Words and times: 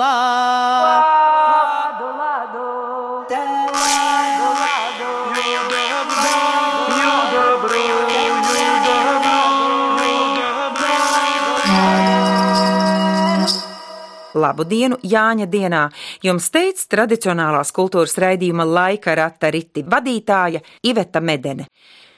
Lādu, 0.00 2.06
lādu, 2.16 2.16
lādu, 2.16 2.64
lādu. 3.68 4.00
Labu 14.40 14.64
dienu 14.64 14.96
Jāņa 15.04 15.44
dienā! 15.52 15.82
Jums 16.24 16.46
teica 16.54 16.86
tradicionālās 16.94 17.74
kultūras 17.76 18.16
raidījuma 18.22 18.64
laika 18.64 19.12
rata 19.18 19.50
riti 19.52 19.82
vadītāja 19.84 20.62
Iveta 20.86 21.20
Medene. 21.20 21.66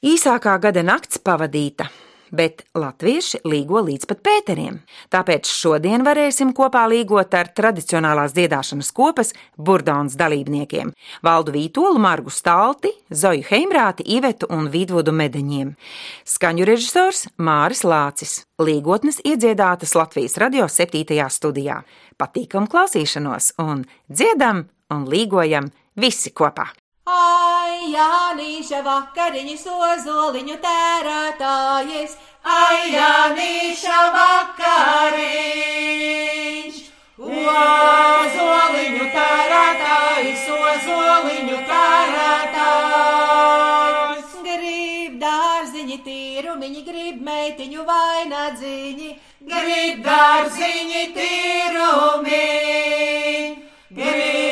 Īsākā 0.06 0.54
gada 0.62 0.84
nakts 0.86 1.18
pavadīta, 1.18 1.88
bet 2.32 2.64
latvieši 2.74 3.42
līgo 3.44 3.82
līdz 3.84 4.08
pat 4.10 4.22
pēteriem. 4.24 4.80
Tāpēc 5.12 5.48
šodien 5.50 6.04
varēsim 6.06 6.52
kopā 6.56 6.84
līgot 6.90 7.34
ar 7.36 7.52
tradicionālās 7.54 8.34
dziedāšanas 8.36 8.90
kopas 8.96 9.32
burdaunas 9.56 10.16
dalībniekiem- 10.18 10.92
Valdu 11.26 11.52
Vītolu, 11.52 11.98
Margu 11.98 12.30
Stalti, 12.30 12.90
Zoju 13.10 13.44
Heimrāti, 13.50 14.02
Ivetu 14.06 14.46
un 14.50 14.68
Vidvodu 14.68 15.12
Medeņiem. 15.12 15.76
Skaņu 16.24 16.64
režisors 16.66 17.28
Māris 17.38 17.84
Lācis. 17.84 18.44
Līgotnes 18.58 19.20
iedziedātas 19.24 19.94
Latvijas 19.94 20.36
radio 20.36 20.68
7. 20.68 21.28
studijā. 21.28 21.82
Patīkam 22.18 22.68
klausīšanos 22.68 23.52
un 23.58 23.84
dziedam 24.10 24.68
un 24.90 25.06
līgojam 25.06 25.70
visi 25.96 26.30
kopā! 26.30 26.81
Ai, 27.02 27.90
Jānīša 27.90 28.78
vakariņas 28.86 29.66
ozoliņu 29.66 30.54
tērētājies, 30.62 32.12
ai, 32.46 32.94
Jānīša 32.94 33.96
vakariņš. 34.14 35.32
Ozoliņu 37.22 39.08
tērētājs, 39.16 40.46
ozoliņu 40.54 41.58
tērētājs. 41.72 42.62
Grib 44.46 45.18
dārziņi 45.26 45.98
tīrumiņi, 46.06 46.80
grib 46.86 47.18
meitiņu 47.26 47.82
vainagdziņi, 47.90 49.10
grib 49.50 50.06
dārziņi 50.06 51.04
tīrumiņi. 51.18 52.46
Grib 53.92 54.51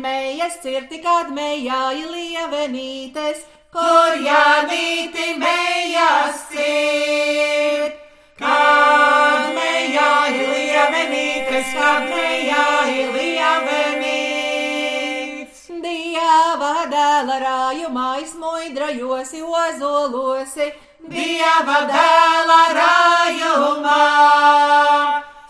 Mējas 0.00 0.56
cirti, 0.62 0.98
kad 1.02 1.28
mējāja 1.34 2.06
lievenītes, 2.10 3.38
kur 3.74 4.16
Jānīti 4.18 5.34
mējas 5.38 6.38
cirt. 6.50 7.94
Kad 8.38 9.54
mējāja 9.54 10.44
lievenītes, 10.50 11.68
kad 11.76 12.02
mējāja 12.10 13.06
lievenītes. 13.14 15.60
Dieva 15.84 16.72
dēla 16.90 17.36
rājumā 17.44 18.08
izmuidrajosi 18.24 19.40
ozolosi, 19.46 20.66
Dieva 21.04 21.78
dēla 21.92 22.62
rājumā. 22.80 24.02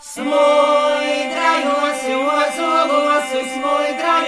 Smuidrajosi 0.05 2.13
ozolosi, 2.13 3.41
smuidrajosi 3.55 4.24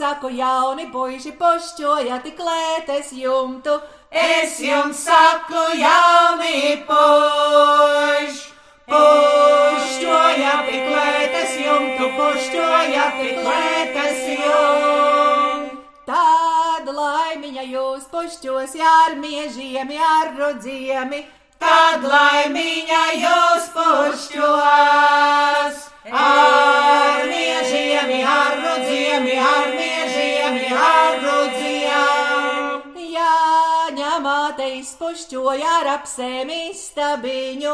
saku, 0.00 0.30
jauni 0.32 0.86
puiši, 0.92 1.34
pošķojat 1.40 2.28
klētes 2.38 3.12
jumtu. 3.16 3.74
Es 4.10 4.56
jums 4.64 5.04
saku, 5.06 5.64
jauni 5.80 6.78
puiši. 6.88 8.46
Pušķojat 8.90 10.70
klētes 10.70 11.52
jumtu, 11.62 12.08
pušķojat 12.16 13.20
klētes 13.42 14.24
jumtu. 14.40 15.76
Tad 16.08 16.88
laimiņa 16.96 17.66
jūs 17.70 18.08
pušķos 18.10 18.74
ar 18.94 19.14
miežiem, 19.20 19.92
ar 20.14 20.32
rudziemi. 20.40 21.22
Tad 21.60 22.04
laimiņa 22.08 23.00
jūs 23.20 23.64
pušķos 23.74 25.76
ar 26.20 27.26
miežiem, 27.28 28.10
ar 28.34 28.54
rudziemi, 28.62 29.34
ar 29.44 29.68
miežiem, 29.76 30.56
ar 30.86 31.12
rudziemi. 31.24 33.04
Jāņa 33.16 34.12
māte 34.24 34.66
izpušķoja 34.78 35.70
ar 35.82 35.88
apsēm 35.98 36.48
istabiņu. 36.56 37.72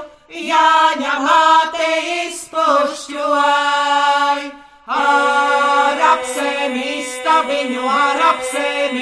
Jāņa 0.51 1.15
māte 1.23 1.91
izpušķoja 2.27 3.57
ar 4.87 6.03
apsēm 6.13 6.77
istabiņu, 6.83 7.83
ar 7.91 8.21
apsēm 8.33 8.95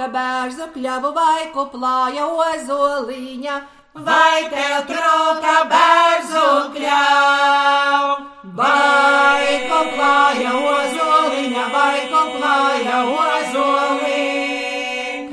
trūka 0.00 0.12
bērzu 0.16 0.66
kļavu 0.72 1.12
vai 1.12 1.52
kuplāja 1.52 2.24
ozoliņa? 2.24 3.60
Vai 3.92 4.48
tev 4.48 4.86
trūka 4.88 5.68
bērzu 5.68 6.72
kļavu? 6.72 8.14
Vai 8.56 9.60
kuplāja 9.68 10.52
ozoliņa, 10.56 11.64
vai 11.74 12.08
kuplāja 12.08 13.04
ozoliņa? 13.12 14.08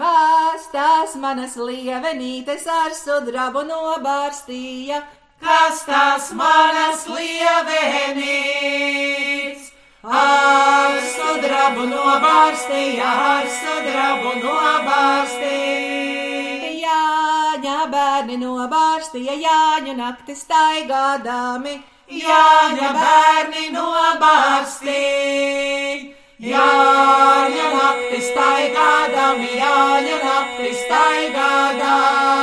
Kas 0.02 0.68
tās 0.74 1.16
manas 1.16 1.56
lievenītes 1.56 2.68
ar 2.68 2.92
sudrabu 2.92 3.64
nobārstīja? 3.64 5.02
Kas 5.40 5.86
tās 5.88 6.32
manas 6.34 7.08
lievenītes? 7.08 8.18
Ar 10.08 11.04
sudrabu 11.04 11.84
nobārstīja, 11.92 13.08
ar 13.32 13.48
sudrabu 13.52 14.40
nobārstīja. 14.40 16.70
Jāņa 16.84 17.80
bērni 17.92 18.38
nobārstīja, 18.40 19.36
Jāņa 19.44 19.94
nakti 20.00 20.32
staigādami. 20.40 21.76
Jāņa 22.08 22.94
bērni 23.02 23.66
nobārstīja. 23.76 26.16
Jāņa 26.40 27.68
nakti 27.76 28.20
staigādami, 28.32 29.52
Jāņa 29.60 30.18
nakti 30.24 30.72
staigādami. 30.86 32.37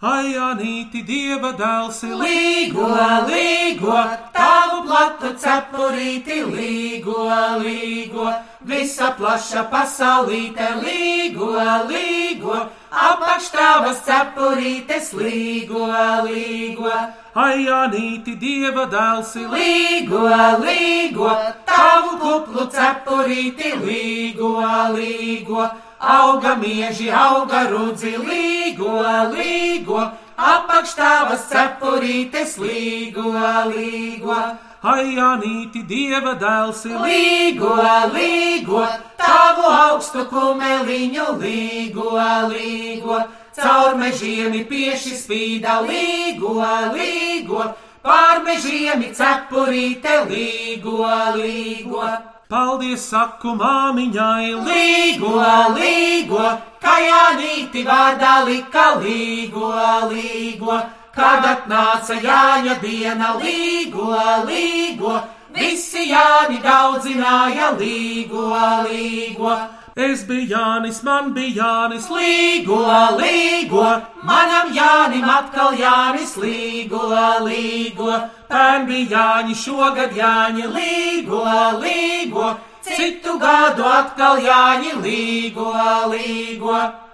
Ai, 0.00 0.32
Anīti, 0.32 1.02
dieva 1.04 1.50
dēls, 1.52 1.98
Līgo, 2.16 2.86
līgo, 3.28 3.96
tavu 4.32 4.78
platu 4.86 5.34
cepurīti, 5.36 6.38
līgo, 6.48 7.26
līgo, 7.60 8.30
visa 8.64 9.10
plaša 9.18 9.66
pasaulīte, 9.68 10.70
līgo, 10.80 11.50
līgo, 11.90 12.62
apakštāvas 12.88 14.00
cepurītes, 14.06 15.12
līgo, 15.20 15.84
līgo, 16.24 16.88
ai, 17.36 17.68
Anīti, 17.68 18.38
dieva 18.40 18.88
dēls, 18.88 19.36
līgo, 19.52 20.24
līgo, 20.64 21.28
tavu 21.68 22.16
kuplu 22.24 22.70
cepurīti, 22.72 23.76
līgo, 23.84 24.56
līgo, 24.96 25.68
auga 26.00 26.56
mieži, 26.56 27.10
auga 27.12 27.66
rudzi, 27.68 28.16
līgo, 28.16 29.02
līgo, 29.34 30.00
apakštāvas 30.36 31.44
cepurītes, 31.50 32.56
līgo, 32.58 33.34
līgo. 33.68 34.36
ai, 34.82 35.12
Anīti, 35.20 35.84
dieva 35.84 36.32
dēls, 36.40 36.86
Līgo, 36.88 37.76
līgo, 38.14 38.86
tavu 39.20 39.68
augstu 39.68 40.24
kumeliņu, 40.30 41.26
līgo, 41.36 42.16
līgo, 42.48 43.20
caur 43.60 43.94
mežiem 44.00 44.56
pieši 44.64 45.14
spīda, 45.20 45.82
līgo, 45.84 46.56
līgo, 46.96 47.74
pār 48.02 48.40
mežiem 48.42 49.04
cepurīte, 49.12 50.24
līgo, 50.32 51.04
līgo. 51.36 52.08
Paldies 52.50 53.04
saku 53.12 53.54
māmiņai, 53.58 54.46
Līgo, 54.66 55.34
līgo, 55.76 56.46
kā 56.82 56.96
Jānīti 57.04 57.84
vārdā 57.86 58.40
lika 58.48 58.86
līgo, 58.98 59.70
līgo, 60.10 60.78
kad 61.14 61.46
atnāca 61.46 62.18
Jāņa 62.24 62.78
diena, 62.82 63.34
līgo, 63.38 64.10
līgo, 64.48 65.20
visi 65.54 66.06
Jāni 66.10 66.60
daudzināja 66.64 67.74
līgo, 67.78 68.48
līgo. 68.88 69.58
Es 69.96 70.22
biju 70.24 70.46
Jānis, 70.54 71.02
man 71.02 71.32
bija 71.34 71.64
Jānis, 71.64 72.06
Līgo, 72.14 72.78
līgo, 73.18 73.82
manam 74.22 74.70
Jānim 74.72 75.26
atkal 75.28 75.74
Jānis, 75.74 76.36
līgo, 76.38 77.10
līgo. 77.44 78.12
pērn 78.48 78.86
bija 78.86 79.10
Jāņi, 79.16 79.54
šogad 79.64 80.16
Jāņi, 80.16 80.70
Līgo, 80.76 81.42
līgo, 81.82 82.54
citu 82.86 83.36
gadu 83.38 83.84
atkal 83.84 84.38
Jāņi, 84.38 84.94
līgo, 85.02 85.74
līgo. 86.14 87.09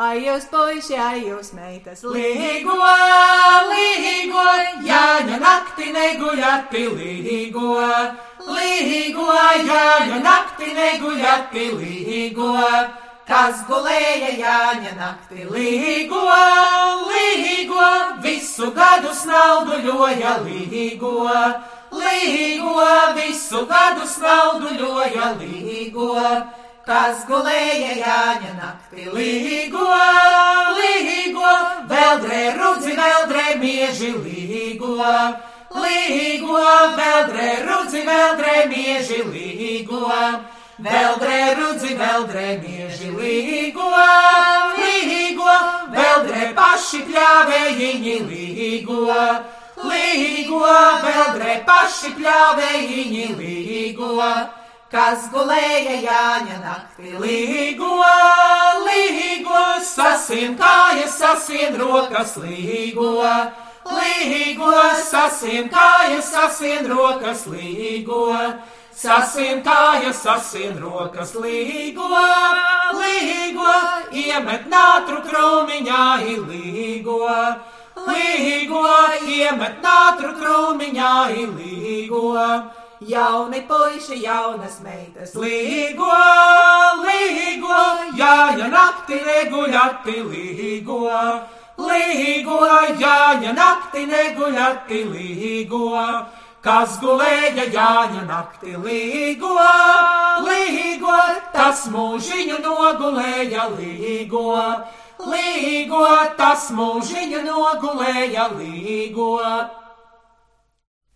Ai, 0.00 0.22
jūs 0.24 0.46
puiši, 0.48 0.94
ai, 0.96 1.18
jūs 1.26 1.50
meitas, 1.52 2.00
Līgo, 2.08 2.72
līgo, 3.68 4.44
Jāņa 4.86 5.36
nakti 5.42 5.90
neguļati, 5.92 6.84
līgo, 6.96 7.74
līgo, 8.46 9.26
Jāņa 9.66 10.20
nakti 10.24 10.70
neguļati, 10.78 11.66
līgo. 11.82 12.54
Kas 13.28 13.60
gulēja 13.68 14.30
Jāņa 14.38 14.94
nakti, 14.96 15.44
līgo, 15.52 16.22
līgo, 17.10 17.90
visu 18.24 18.70
gadu 18.78 19.12
snauduļoja, 19.20 20.38
līgo, 20.46 21.28
līgo, 22.00 22.88
visu 23.20 23.66
gadu 23.68 24.08
snauduļoja, 24.16 25.34
līgo. 25.44 26.16
Kas 26.90 27.20
gulēja 27.22 27.92
Jāņa 28.00 28.48
nakti, 28.56 29.04
līgo, 29.14 29.84
līgo, 30.74 31.52
veldrē 31.86 32.40
rudzi, 32.56 32.96
veldrē 32.98 33.44
mieži, 33.60 34.10
līgo, 34.24 34.96
līgo, 35.84 36.64
veldrē 36.98 37.52
rudzi, 37.68 38.02
veldrē 38.10 38.56
mieži, 38.74 39.20
līgo, 39.22 40.02
veldrē 40.82 41.40
rudzi, 41.60 41.94
veldrē 42.02 42.58
mieži, 42.66 43.14
līgo, 43.22 43.88
līgo, 44.82 45.58
veldrē 45.94 46.52
paši 46.58 47.04
pļāvējiņi, 47.06 48.20
līgo, 48.34 49.02
līgo, 49.86 50.64
veldrē 51.06 51.60
paši 51.70 52.16
pļāvējiņi, 52.18 53.28
līgo. 53.38 54.24
Kas 54.90 55.28
gulēja 55.30 56.00
Jāņa 56.02 56.56
naktī, 56.64 57.12
līgo, 57.22 57.92
līgo, 58.82 59.60
sasien 59.86 60.56
kājas, 60.58 61.12
sasien 61.14 61.76
rokas, 61.78 62.32
līgo, 62.42 63.12
līgo, 63.86 64.72
sasien 65.06 65.70
kājas, 65.70 66.32
sasien 66.32 66.90
rokas, 66.90 67.46
līgo, 67.52 68.34
sasien 68.90 69.62
kājas, 69.62 70.24
sasien 70.24 70.74
rokas, 70.82 71.36
līgo, 71.38 72.10
līgo, 72.98 73.78
iemet 74.10 74.66
nātru 74.74 75.22
krūmiņā, 75.30 76.02
līgo, 76.50 77.22
līgo, 78.10 78.84
iemet 79.38 79.82
nātru 79.86 80.34
krūmiņā, 80.42 81.16
līgo. 81.54 82.79
Jauni 83.00 83.60
puiši, 83.68 84.22
jaunas 84.22 84.80
meitas, 84.84 85.32
Līgo, 85.34 86.10
līgo, 87.00 87.78
jāņa 88.18 88.68
nakti 88.68 89.20
neguļati, 89.24 90.16
līgo, 90.28 91.00
līgo, 91.80 92.60
jāņa 93.00 93.54
nakti 93.56 94.04
neguļati, 94.10 95.00
līgo, 95.14 95.96
kas 96.60 97.00
gulēja 97.00 97.70
jāņa 97.72 98.26
nakti, 98.28 98.76
līgo, 98.76 99.56
līgo, 100.44 101.18
tas 101.56 101.88
mūžiņu 101.88 102.60
nogulēja, 102.60 103.68
līgo, 103.80 104.46
līgo, 105.24 106.06
tas 106.36 106.68
mūžiņu 106.76 107.46
nogulēja, 107.48 108.50
līgo. 108.60 109.36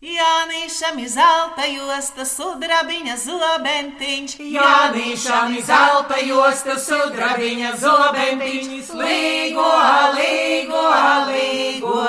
Jānīšam 0.02 0.99
ir 1.00 1.08
zelta 1.08 1.64
josta, 1.64 2.26
sudrabiņa 2.29 3.14
zobentiņš. 3.23 4.35
Jānīšam 4.52 5.55
zelta 5.64 6.19
josta 6.20 6.75
sudrabiņa 6.76 7.70
zobentiņš, 7.81 8.91
līgo, 8.99 9.70
līgo, 10.19 10.82
līgo. 11.31 12.02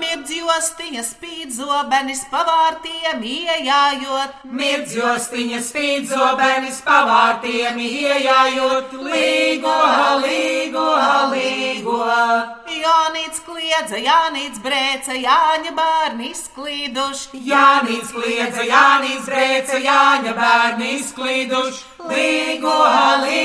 Mirdz 0.00 0.32
jostiņa 0.34 1.04
spīd 1.06 1.54
zobenis 1.54 2.24
pavārtiem 2.32 3.22
iejājot. 3.22 4.42
Mirdz 4.50 4.96
jostiņa 4.98 5.62
spīd 5.62 6.10
zobenis 6.10 6.82
pavārtiem 6.82 7.78
iejājot, 7.78 8.98
līgo, 8.98 9.78
līgo, 10.26 10.90
līgo. 11.36 12.02
Jānīts 12.78 13.40
kliedza, 13.46 13.98
Jānīts 14.02 14.58
brēca, 14.64 15.14
Jāņa 15.14 15.72
bērni 15.76 16.32
izklīduši. 16.34 17.27
Jānis 17.32 18.08
kliedza, 18.14 18.62
Jānis 18.64 19.26
brēca, 19.28 19.76
Jāņa 19.84 20.32
bērni 20.38 20.94
izklīduši, 20.96 21.82
līgo, 22.08 22.76
līgo, 23.24 23.37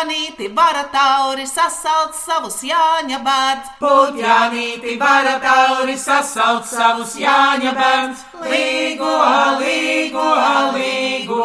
Būt 0.00 0.08
Jānīti 0.08 0.46
vara 0.56 0.86
tauri 0.88 1.44
sasauc 1.44 2.14
savus 2.16 2.62
Jāņa 2.64 3.18
bērns. 3.20 3.66
Putjānīti 3.82 4.94
vara 4.96 5.34
tauri 5.42 5.96
sasauc 6.00 6.64
savus 6.64 7.18
Jāņa 7.20 7.72
bērns, 7.76 8.22
līgo, 8.40 9.12
līgo, 9.60 10.24
līgo. 10.72 11.44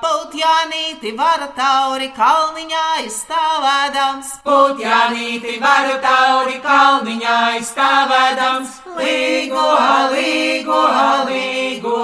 Būt 0.00 0.38
Jānīti 0.40 1.12
vara 1.18 1.50
tauri 1.52 2.08
kalniņā 2.16 2.86
izstāvēdams. 3.04 4.32
Putjānīti 4.46 5.58
vara 5.60 5.98
tauri 6.00 6.56
kalniņā 6.64 7.36
izstāvēdams, 7.60 8.80
līgo, 8.96 9.68
līgo, 10.16 10.80
līgo. 11.28 12.00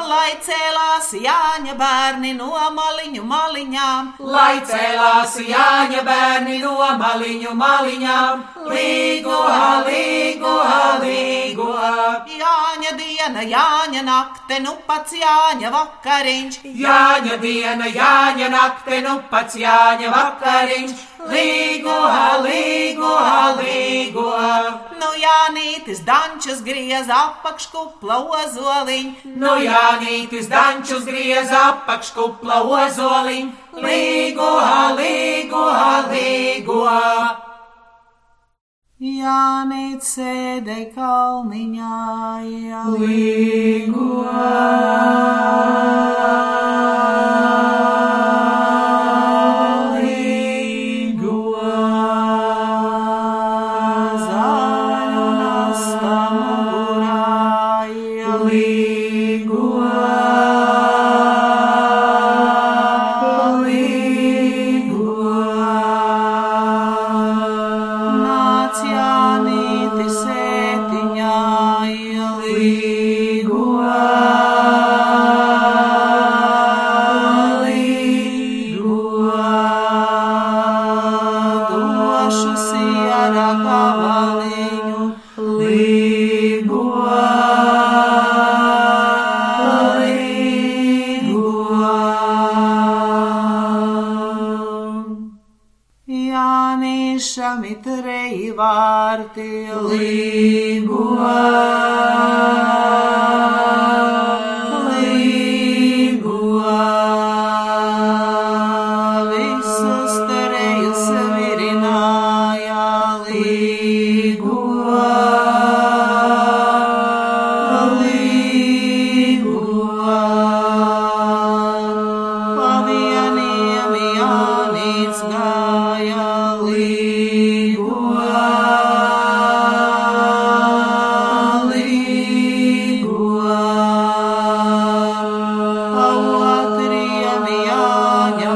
Lai 0.00 0.32
cēlās 0.40 1.12
Jāņa 1.20 1.76
bērni 1.76 2.32
no 2.40 2.54
maliņu 2.72 3.28
maliņām. 3.28 4.14
Lai 4.32 4.62
cēlās 4.64 5.25
Jāņa 5.34 6.02
bērni 6.06 6.58
no 6.62 6.76
maliņu 7.00 7.52
maliņām, 7.58 8.42
līgo, 8.70 9.40
līgo, 9.88 10.54
līgo. 11.02 11.70
Jāņa 12.30 12.92
diena, 13.00 13.42
Jāņa 13.42 14.02
nakte, 14.06 14.60
nu 14.62 14.76
pats 14.86 15.16
Jāņa 15.18 15.72
vakariņš. 15.74 16.60
Jāņa 16.84 17.40
diena, 17.42 17.90
Jāņa 17.98 18.50
nakte, 18.54 19.00
nu 19.02 19.16
pats 19.30 19.58
Jāņa 19.58 20.14
vakariņš, 20.14 20.94
līgo, 21.30 21.96
līgo, 22.44 23.14
līgo. 23.60 24.26
Nu 25.00 25.10
Jānītis 25.20 26.02
dančus 26.06 26.62
griez 26.66 27.10
apakškupla 27.12 28.18
ozoliņ. 28.40 29.10
Nu 29.40 29.56
Jānītis 29.62 30.50
dančus 30.52 31.04
griez 31.08 31.50
apakškupla 31.50 32.62
ozoliņ, 32.78 33.50
līgo, 33.86 34.52
līgo, 35.00 35.66
līgo. 36.12 36.84
Jānīts 38.96 40.14
sēdē 40.16 40.78
kalniņā, 40.94 41.96
jā. 42.48 42.84
Zaļu 42.96 44.06
Jānišam 96.96 97.64
it 97.70 97.84
reji 97.84 98.52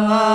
Jāņa 0.01 0.30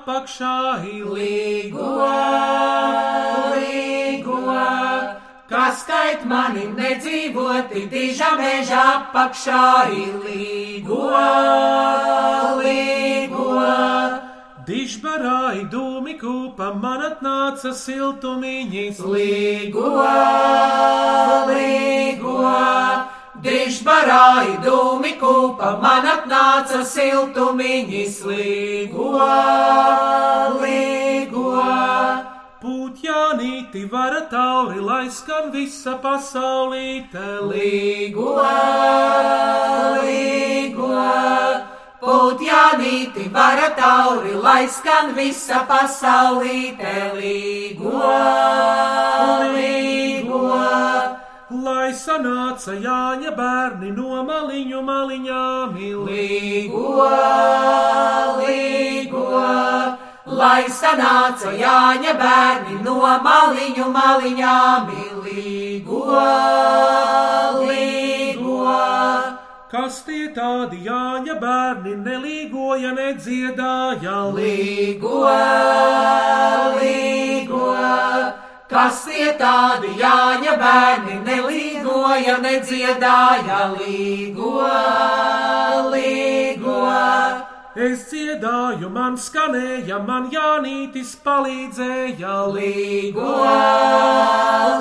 apakšā 0.00 0.80
Līgo, 0.80 1.88
līgo, 3.52 4.38
kas 5.50 5.82
skait 5.82 6.24
mani 6.24 6.64
nedzīvoti 6.72 7.84
diža 7.92 8.30
meža 8.40 8.80
apakšā 8.94 9.64
līgo, 10.24 11.04
līgo. 12.62 13.60
Dižbarāji 14.70 15.66
dūmi 15.68 16.16
kūpa 16.20 16.72
man 16.80 17.04
atnāca 17.10 17.74
siltumiņas. 17.76 19.04
Līgo, 19.04 19.88
līgo, 21.50 22.38
dižbarāji 23.44 24.58
dūmi 24.64 25.14
kūpa, 25.20 25.76
man 25.82 26.08
atnāca 26.08 26.82
siltumiņas. 26.86 28.20
Līgo, 28.28 29.14
līgo, 30.60 31.54
Pūtjānīti 32.60 33.86
vara 33.88 34.20
tauri, 34.28 34.82
lai 34.84 35.06
skan 35.08 35.48
visa 35.54 35.94
pasaulīte. 36.02 37.24
līgo, 37.48 38.34
līgo, 40.04 40.90
putjanīti 42.02 43.30
vara 43.32 43.70
tauri, 43.80 44.34
lai 44.36 44.68
skan 44.68 45.14
visa 45.16 45.64
pasaulīte. 45.70 46.96
Līgo, 47.16 47.96
līgo. 49.56 50.99
Lai 51.50 51.90
sanāca 51.90 52.76
Jāņa 52.78 53.30
bērni 53.34 53.88
no 53.90 54.20
maliņu 54.22 54.80
maliņām. 54.86 55.72
Līgo, 56.06 57.06
līgo, 58.38 59.24
lai 60.30 60.68
sanāca 60.70 61.50
Jāņa 61.58 62.12
bērni 62.20 62.76
no 62.84 62.94
maliņu 63.24 63.88
maliņām. 63.96 64.92
Līgo, 65.24 66.04
līgo, 67.66 68.68
Kas 69.74 70.04
tie 70.06 70.28
tādi 70.34 70.84
Jāņa 70.86 71.34
bērni 71.42 71.96
nelīgoja, 72.04 72.94
nedziedāja? 72.94 74.20
līgo, 74.38 75.26
līgo, 76.78 77.66
kas 78.70 79.04
tie 79.08 79.32
tādi 79.38 79.96
Jāņa 79.98 80.56
bērni 80.60 81.16
nelīgoja, 81.26 82.36
nedziedāja. 82.44 83.62
Līgo, 83.74 84.56
līgo. 85.90 86.76
Es 87.80 88.08
dziedāju, 88.10 88.88
man 88.90 89.14
skanēja, 89.18 90.00
man 90.06 90.26
Jānītis 90.32 91.14
palīdzēja. 91.24 92.32
Līgo, 92.54 93.34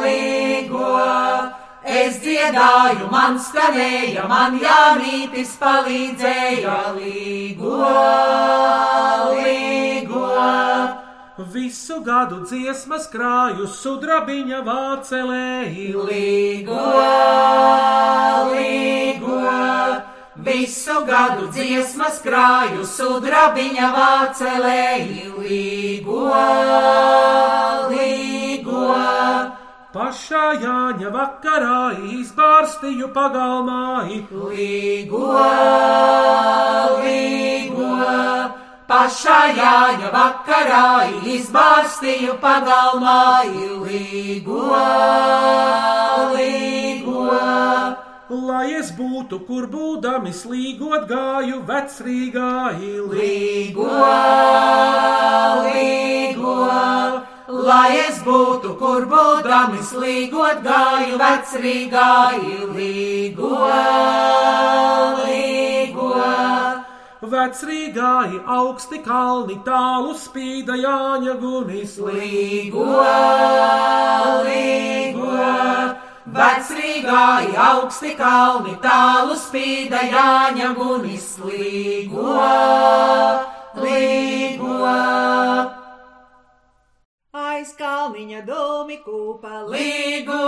līgo, 0.01 0.89
es 1.85 2.17
dziedāju, 2.23 3.11
man 3.13 3.37
skanēja, 3.45 4.25
man 4.29 4.57
Jānītis 4.63 5.53
palīdzēja. 5.61 6.79
Līgo, 6.97 7.77
līgo, 9.37 10.25
Visu 11.39 12.01
gadu 12.03 12.41
dziesmas 12.43 13.05
krāju 13.07 13.63
sudrabiņa 13.71 14.57
vācelēji. 14.65 15.85
līgo, 16.09 16.79
līgo, 18.51 19.37
visu 20.35 20.97
gadu 21.07 21.47
dziesmas 21.55 22.19
krāju 22.25 22.83
sudrabiņa 22.83 23.87
vācelēji. 23.95 25.31
Līgo, 25.39 26.27
līgo. 27.87 28.83
Pašā 29.95 30.45
Jāņa 30.59 31.09
vakarā 31.15 31.81
izbārstīju 32.19 33.13
pagalmā. 33.15 34.03
Līgo, 34.11 34.51
līgo, 34.51 35.39
pašā 38.89 39.39
Jāņa 39.53 40.09
vakarā 40.15 40.87
izbārstīju 41.35 42.35
pagalmā. 42.41 43.45
Līgo, 43.85 44.63
līgo, 46.35 47.25
Lai 48.29 48.67
es 48.77 48.91
būtu, 48.93 49.39
kur 49.47 49.63
būdami 49.73 50.29
slīgot 50.29 51.07
gāju 51.09 51.63
vecrīgā 51.65 52.51
ilī. 52.77 53.73
līgo, 55.65 56.57
lai 57.49 57.89
es 58.03 58.21
būtu, 58.27 58.75
kur 58.77 59.09
būdams 59.09 59.95
līgot 59.97 60.61
gāju 60.61 61.17
vecrīgā. 61.17 62.11
Līgo, 62.77 63.55
līgo. 67.21 67.27
Vecrīgāji 67.27 68.39
augsti 68.45 68.99
kalni 69.03 69.59
tālu 69.65 70.13
spīda 70.15 70.75
Jāņa 70.79 71.33
gunis. 71.39 71.97
Līgo, 71.99 72.85
līgo, 74.45 75.33
vecrīgāji 76.25 77.55
augsti 77.57 78.15
kalni, 78.15 78.77
tālu 78.81 79.35
spīda 79.35 79.99
Jāņa 79.99 80.73
gunis. 80.75 81.37
Līgo, 81.43 82.39
līgo, 83.75 84.79
Aiz 87.33 87.73
kalniņa 87.75 88.45
dūmi 88.47 89.01
kūpa 89.03 89.65
līgo, 89.67 90.39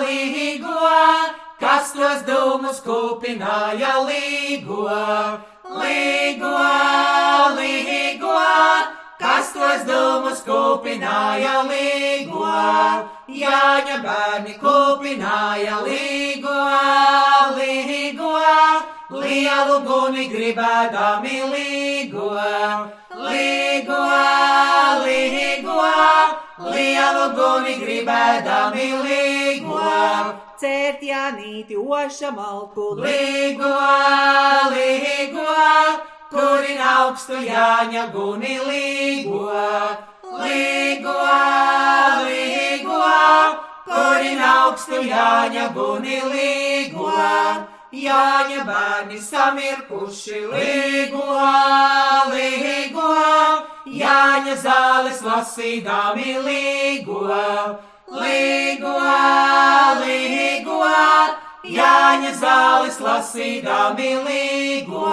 līgo, 0.00 0.92
kas 1.60 1.92
tos 1.92 2.22
dūmus 2.26 2.78
kūpināja. 2.86 3.98
Līgo, 4.06 4.86
līgo, 5.80 6.52
līgo, 7.56 8.36
kas 9.20 9.52
tos 9.54 9.84
dūmus 9.88 10.42
kūpināja. 10.46 11.62
Līgo, 11.68 12.46
Jāņa 13.32 13.98
bērni 14.04 14.56
kūpināja. 14.60 15.78
Līgo, 15.86 16.56
līgo, 17.58 18.32
lielu 19.22 19.78
guni 19.86 20.26
gribēdami 20.32 21.38
līgo, 21.52 22.30
līgo, 23.28 24.02
līgo, 25.06 25.78
lielu 26.72 27.30
guni 27.38 27.78
gribēdami 27.84 28.90
līgo. 29.06 29.41
Cērt 30.62 31.00
Janīti 31.02 31.74
oša 31.74 32.28
malku. 32.30 32.92
Līgo, 33.02 33.70
līgo, 34.70 35.46
kurin 36.30 36.78
augstu 36.78 37.40
Jāņa 37.42 38.04
guni 38.14 38.60
līgo, 38.68 39.40
līgo, 40.44 41.16
līgo, 42.28 43.02
kurin 43.90 44.46
augstu 44.52 45.02
Jāņa 45.02 45.66
guni 45.74 46.22
līgo. 46.30 47.10
Jāņa 47.92 48.62
bērni 48.64 49.18
samirkuši. 49.18 50.46
Līgo, 50.54 51.26
līgo, 52.30 53.14
Jāņa 53.98 54.60
zāles 54.62 55.26
lasīdami 55.26 56.38
līgo, 56.46 57.26
līgo, 58.20 58.96
līgo, 60.02 60.80
Jāņa 61.62 62.32
zāles 62.40 62.96
lasīdami 62.98 64.08
līgo. 64.26 65.06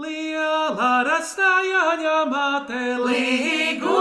Liela 0.00 0.92
rasta 1.04 1.50
Jāņa 1.66 2.14
māte 2.30 2.80
Līgo, 3.04 3.98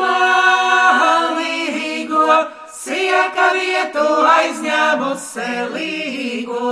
līgo, 1.40 2.38
sieka 2.72 3.50
vietu 3.58 4.06
aizņēmusi 4.30 5.50
līgo, 5.76 6.72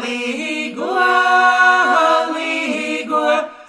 līgo, 0.00 0.90
līgo, 2.34 3.22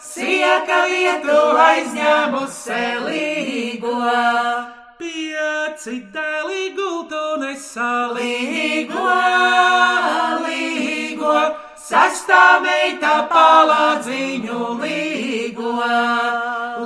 sieka 0.10 0.81
vietu 0.89 1.38
aizņēmusi 1.69 2.84
līgo, 3.05 3.96
Pieci 5.79 6.01
dēli 6.12 6.74
gultu 6.75 7.39
nesalī 7.39 8.31
līgo, 8.51 9.03
līgo, 10.43 11.36
sastā 11.79 12.59
meita 12.59 13.13
palādziņu 13.31 14.57
līgo, 14.81 15.71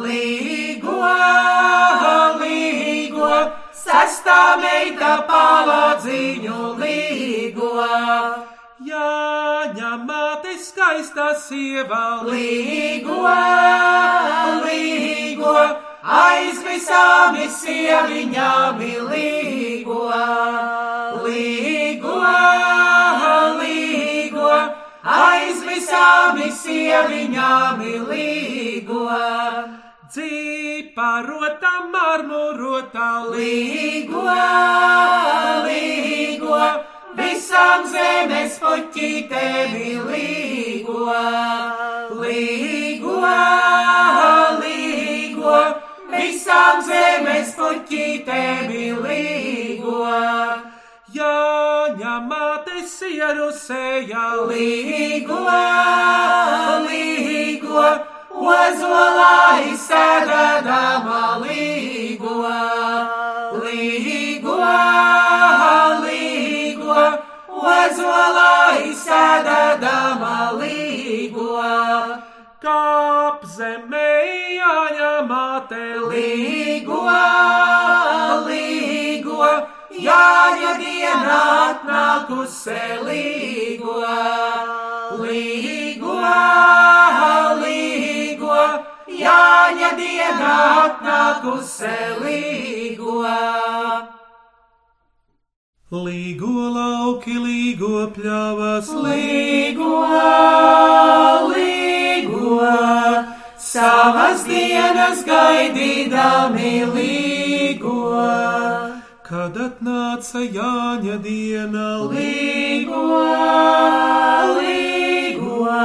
līgo, 0.03 0.99
līgo, 2.43 3.31
sastā 3.73 4.37
meita 4.61 5.15
palādziņu 5.31 6.59
līgo. 6.83 7.71
Jāņa 8.91 9.95
māte 10.05 10.53
skaista 10.61 11.31
sieva. 11.47 12.21
Līgo, 12.29 13.17
līgo, 14.67 15.57
aiz 16.03 16.59
visām 16.65 17.37
sieviņām 17.57 18.79
līgo, 19.07 19.99
līgo, 21.23 22.17
līgo, 23.59 24.49
aiz 25.03 25.63
visām 25.63 26.41
sieviņām 26.63 27.83
līgo, 28.09 29.07
Dzīparota 30.13 31.71
marmurota 31.89 33.07
līgo, 33.31 34.25
līgo, 35.65 36.59
visām 37.17 37.87
zemes 37.89 38.59
puķītēm 38.61 39.73
līgo, 40.11 41.07
līgo, 42.19 43.17
līgo, 44.61 45.57
visām 46.13 46.85
zemes 46.87 47.55
puķītēm 47.57 48.71
līgo, 49.03 49.99
Jāņa 51.13 52.13
māte 52.25 52.79
sieru 52.89 53.51
sējā 53.53 54.23
līgo, 54.49 55.35
līgo, 56.87 57.83
ozolā 58.53 59.35
izsēdēdama 59.67 61.19
līgo, 61.43 62.39
līgo, 63.61 64.57
līgo, 66.07 67.05
ozolā 67.75 68.55
izsēdēdama 68.87 70.35
līgo. 70.57 71.61
Kāp 72.63 73.42
zemē 73.53 74.09
Jāņa 74.57 75.11
māte 75.27 75.83
Līgo, 76.09 76.99
līgo, 78.47 79.49
jāņa 80.05 80.71
diena 80.79 81.37
atnākusi 81.65 82.77
līgo, 83.07 83.97
līgo, 85.19 86.17
līgo, 87.63 88.59
jāņa 89.23 89.91
diena 89.99 90.53
atnākusi 90.85 91.95
līgo. 92.23 93.19
Līgo 95.93 96.69
lauki, 96.73 97.35
līgo 97.37 98.07
pļavas, 98.15 98.87
Līgo, 99.03 99.99
līgo, 101.51 102.63
savas 103.73 104.43
dienas 104.45 105.23
gaidīdami 105.25 106.73
līgo. 106.95 108.01
kad 109.27 109.55
atnāca 109.57 110.41
Jāņa 110.55 111.15
diena, 111.23 111.85
Līgo, 112.11 113.03
līgo, 114.59 115.77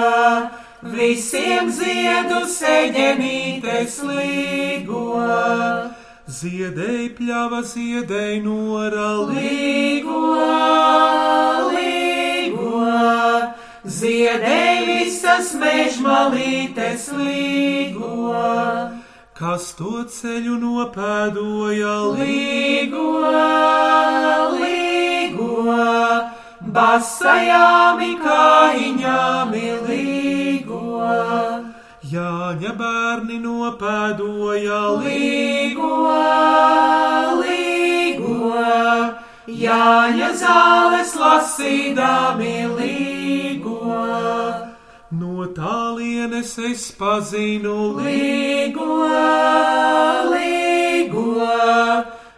visiem 0.96 1.70
ziedu 1.79 2.42
seģenītes 2.59 3.96
līgo. 4.11 5.05
ziedēja 6.40 7.09
pļava, 7.16 7.62
ziedēja 7.72 8.42
nora, 8.44 9.09
Līgo, 9.33 10.24
līgo, 11.72 12.85
ziedēja 13.85 14.87
visas 14.87 15.53
mežmalītes 15.55 17.11
līgo. 17.14 18.38
kas 19.38 19.73
to 19.79 20.03
ceļu 20.11 20.57
nopēdoja, 20.59 21.93
Līgo, 22.19 23.05
līgo, 24.59 25.77
basajām 26.75 28.03
kājiņām 28.25 29.55
līgo. 29.87 30.83
Jāņa 32.09 32.73
bērni 32.83 33.38
nopēdoja, 33.47 34.81
Līgo, 35.07 35.95
līgo, 37.45 38.67
Jāņa 39.49 40.27
zāles 40.37 41.15
lasīdami 41.17 42.69
līgo. 42.77 43.95
no 45.11 45.47
tālienes 45.57 46.51
es 46.59 46.93
pazinu, 46.93 47.97
Līgo, 47.97 49.09
līgo, 50.35 51.49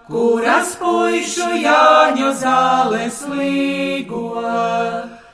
kuras 0.07 0.77
puišu 0.79 1.51
Jāņa 1.64 2.31
zāles 2.44 3.27
līgo. 3.27 4.46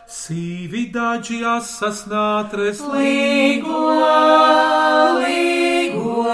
sīvi 0.09 0.91
daži 0.91 1.45
asas 1.45 2.07
nātres, 2.09 2.81
Līgo, 2.81 3.85
līgo, 5.21 6.25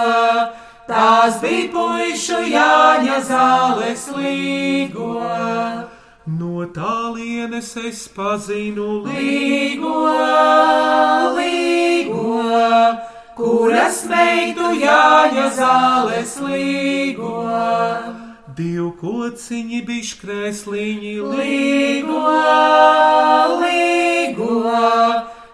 tās 0.92 1.40
bija 1.40 1.68
puišu 1.72 2.38
Jāņa 2.52 3.18
zāles 3.28 4.05
līgo. 4.16 5.14
no 6.38 6.66
tālienes 6.74 7.70
es 7.88 8.09
pazinu, 8.16 9.02
Līgo, 9.07 10.02
līgo, 11.38 12.37
kuras 13.37 14.05
meitu 14.11 14.68
Jāņa 14.85 15.48
zāles 15.57 16.37
līgo. 16.44 17.35
divkociņi 18.57 19.81
biškrēsliņi, 19.88 21.14
Līgo, 21.33 22.22
līgo, 23.64 24.61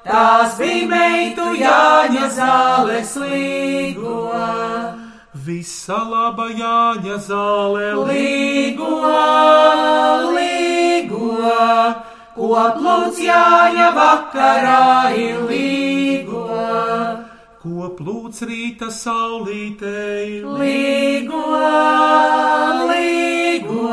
tās 0.04 0.58
bija 0.58 0.86
meitu 0.92 1.52
Jāņa 1.64 2.30
zāles 2.40 3.16
līgo. 3.22 4.18
Visa 5.48 5.96
laba 6.04 6.46
Jāņa 6.52 7.16
zāle, 7.24 7.86
Līgo, 8.08 8.90
līgo, 10.36 11.30
koplūts 12.36 13.22
Jāņa 13.24 13.88
vakarā 13.96 14.82
ir 15.16 15.40
līgo. 15.48 16.44
ko 17.62 17.88
plūc 17.98 18.42
rīta 18.50 18.90
saulītei, 18.92 20.44
Līgo, 20.60 21.42
līgo, 22.92 23.88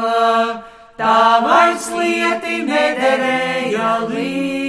tā 1.00 1.18
vairs 1.48 1.90
lieti 1.96 2.62
nederēja 2.68 3.96
līgo. 4.12 4.65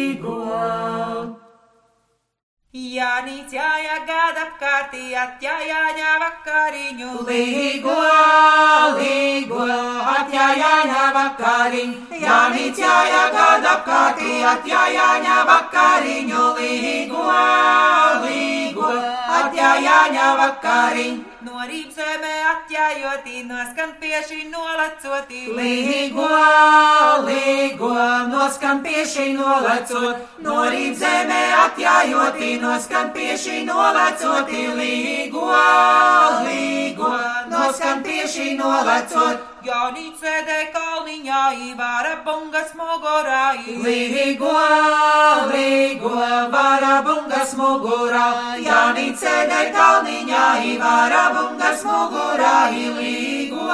Jānis 2.97 3.51
jāja 3.53 3.97
gada 4.09 4.45
apkārtī, 4.47 5.01
atjājāņā 5.23 6.13
vakariņu. 6.23 7.09
Līgo, 7.29 7.97
līgo, 9.01 9.67
atjājāņā 10.13 11.03
vakariņu. 11.17 12.21
Jānis 12.23 12.81
jāja 12.81 13.27
gada 13.35 13.75
apkārtī, 13.75 14.33
atjājāņā 14.55 15.37
vakariņu. 15.51 16.47
Līgo, 16.63 17.27
līgo, 18.25 18.95
atjājāņā 19.47 20.29
vakariņu. 20.41 21.25
No 21.47 21.63
rīpzemē 21.63 22.33
atjājotī, 22.51 23.45
noskan 23.47 23.93
pieši 24.01 24.49
nolecotī. 24.51 25.43
Līgo, 25.55 26.27
līgo, 27.29 27.93
noskan 28.33 28.83
pieši 28.83 29.29
nolecot, 29.39 30.25
no 30.43 30.65
rīpzemē 30.75 31.43
atjājotī, 31.63 32.57
noskan 32.63 33.13
pieši 33.15 33.63
nolecotī. 33.69 34.65
Līgo, 34.81 35.51
līgo, 36.49 37.13
noskan 37.53 38.03
pieši 38.03 38.57
nolecot. 38.59 39.56
Jānis 39.67 40.21
sēdē 40.23 40.57
kalniņā, 40.71 41.39
īvāra 41.67 42.13
bungas 42.23 42.69
mogorā. 42.79 43.57
Līgo, 43.83 44.53
līgo, 45.51 46.13
vara 46.53 46.93
bungas 47.07 47.57
mugurā, 47.59 48.27
Jānis 48.63 49.19
sēdē 49.25 49.65
kalniņā, 49.75 50.45
īvāra 50.71 51.25
bungas 51.35 51.83
mugurā. 51.89 52.55
Līgo, 53.01 53.67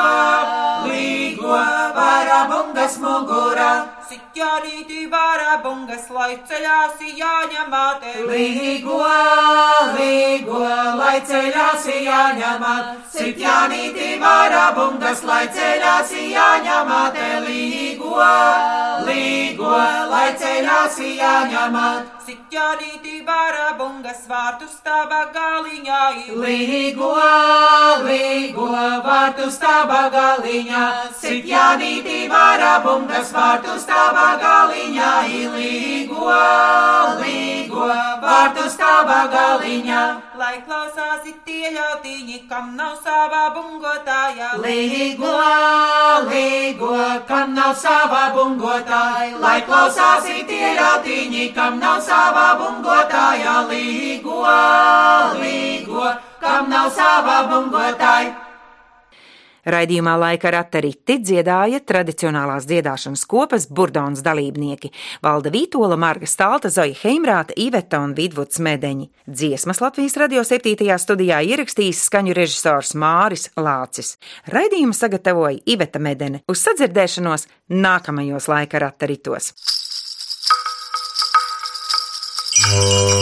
līgo, 0.89 1.59
vara 1.99 2.41
bungas 2.49 2.97
mugurā. 3.03 3.73
Sitjānīti 4.09 5.07
vāra 5.13 5.59
bungas, 5.65 6.09
lai 6.13 6.39
ceļās 6.49 7.05
jāņem 7.21 7.69
māte. 7.73 8.17
Līgo, 8.33 9.03
līgo, 9.99 10.65
lai 11.13 11.21
ceļās 11.29 11.83
jāņemat, 11.93 12.87
sitjānīti 13.13 14.15
vara 14.23 14.71
bungas, 14.77 15.21
lai 15.29 15.43
ceļās 15.53 16.15
jāņemat, 16.17 17.19
līgo, 17.45 18.31
līgo, 19.11 19.77
lai 20.15 20.31
ceļās 20.41 20.97
jāņemat. 21.05 22.23
Sitjānīti 22.23 23.17
vāra 23.27 23.73
bungas, 23.75 24.21
vārtu 24.31 24.69
stāvā 24.71 25.25
galiņā. 25.35 26.01
Līgo, 26.39 27.11
līgo, 28.07 28.69
vārtu 29.03 29.49
stāvā 29.51 30.05
galiņā, 30.15 30.85
sitjānīti 31.19 32.29
vara 32.31 32.77
bungas, 32.85 33.35
vārtu 33.35 33.75
stāvā 33.83 34.29
galiņā, 34.45 35.11
līgo, 35.57 36.31
līgo, 37.21 37.91
vārtu 38.23 38.71
stāvā 38.71 39.23
galiņā. 39.35 40.05
Lai 40.39 40.57
klausās 40.63 41.02
it 41.27 41.43
tie 41.47 41.71
ļautiņi, 41.75 42.39
kam 42.51 42.75
nav 42.77 42.95
savā 43.05 43.43
bungotāja. 43.55 44.51
Līgo, 44.63 45.33
līgo, 46.29 46.93
kam 47.29 47.55
nav 47.57 47.75
savā 47.79 48.23
bungotāja, 48.37 49.39
lai 49.43 49.59
klausās 49.67 50.29
tie 50.49 50.75
ļautiņi, 50.79 51.49
kam 51.57 51.79
nav 51.83 52.01
savā 52.07 52.47
bungotāja. 52.61 53.59
Līgo, 53.73 54.41
līgo, 55.43 56.15
kam 56.41 56.71
nav 56.71 56.91
savā 56.97 57.43
bungotāja. 57.51 58.52
Raidījumā 59.63 60.17
laika 60.19 60.51
ratariti 60.51 61.21
dziedāja 61.23 61.79
tradicionālās 61.87 62.67
dziedāšanas 62.67 63.23
kopas 63.31 63.69
burdons 63.71 64.23
dalībnieki- 64.27 64.91
Valda 65.25 65.53
Vītola, 65.55 65.97
Marga 65.97 66.27
Stalta, 66.27 66.69
Zoja 66.69 66.95
Heimrāta, 67.05 67.53
Iveta 67.57 68.01
un 68.01 68.15
Vidvuds 68.15 68.59
Medeņi. 68.59 69.11
Dziesmas 69.29 69.81
Latvijas 69.81 70.17
radio 70.17 70.43
7. 70.43 70.99
studijā 70.99 71.39
ierakstījis 71.47 72.03
skaņu 72.09 72.35
režisors 72.35 72.95
Māris 72.95 73.51
Lācis. 73.57 74.17
Raidījumu 74.49 74.93
sagatavoja 74.93 75.61
Iveta 75.67 75.99
Medene 75.99 76.43
uz 76.49 76.59
sadzirdēšanos 76.67 77.47
nākamajos 77.71 78.49
laika 78.49 78.79
rataritos. 78.79 79.53
Oh. 82.75 83.19